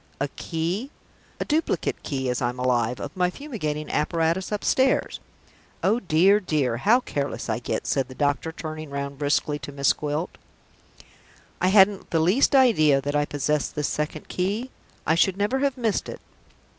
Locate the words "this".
13.75-13.89